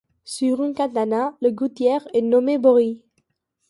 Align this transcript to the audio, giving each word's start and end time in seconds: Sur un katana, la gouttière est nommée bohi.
Sur 0.23 0.61
un 0.63 0.73
katana, 0.73 1.37
la 1.41 1.51
gouttière 1.51 2.07
est 2.15 2.23
nommée 2.23 2.57
bohi. 2.57 3.03